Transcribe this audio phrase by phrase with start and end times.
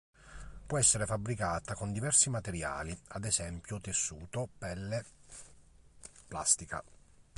[0.65, 5.05] Può essere fabbricata con diversi materiali, ad esempio tessuto, pelle,
[6.27, 6.83] plastica.